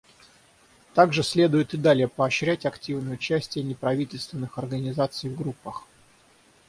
[0.95, 5.83] Также следует и далее поощрять активное участие неправительственных организаций в группах.